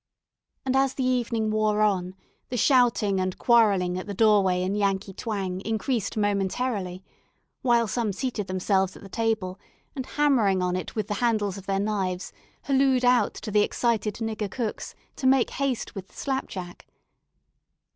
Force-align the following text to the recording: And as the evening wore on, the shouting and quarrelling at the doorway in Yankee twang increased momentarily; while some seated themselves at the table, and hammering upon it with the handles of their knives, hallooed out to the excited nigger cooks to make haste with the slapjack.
And 0.65 0.75
as 0.75 0.95
the 0.95 1.03
evening 1.03 1.51
wore 1.51 1.81
on, 1.81 2.15
the 2.49 2.57
shouting 2.57 3.19
and 3.19 3.37
quarrelling 3.37 3.99
at 3.99 4.07
the 4.07 4.15
doorway 4.15 4.63
in 4.63 4.73
Yankee 4.73 5.13
twang 5.13 5.61
increased 5.63 6.17
momentarily; 6.17 7.03
while 7.61 7.87
some 7.87 8.11
seated 8.11 8.47
themselves 8.47 8.95
at 8.97 9.03
the 9.03 9.09
table, 9.09 9.59
and 9.95 10.07
hammering 10.07 10.57
upon 10.63 10.75
it 10.75 10.95
with 10.95 11.07
the 11.07 11.13
handles 11.21 11.55
of 11.59 11.67
their 11.67 11.79
knives, 11.79 12.33
hallooed 12.63 13.05
out 13.05 13.35
to 13.35 13.51
the 13.51 13.61
excited 13.61 14.15
nigger 14.15 14.49
cooks 14.49 14.95
to 15.17 15.27
make 15.27 15.51
haste 15.51 15.93
with 15.93 16.07
the 16.07 16.15
slapjack. 16.15 16.87